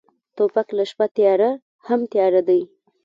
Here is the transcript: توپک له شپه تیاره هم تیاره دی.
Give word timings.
توپک 0.35 0.67
له 0.77 0.83
شپه 0.89 1.05
تیاره 1.15 1.49
هم 1.87 1.99
تیاره 2.11 2.41
دی. 2.47 2.61